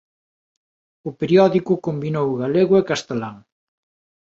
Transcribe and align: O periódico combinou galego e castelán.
O 1.09 1.11
periódico 1.19 1.73
combinou 1.85 2.29
galego 2.41 2.73
e 2.81 2.87
castelán. 2.89 3.37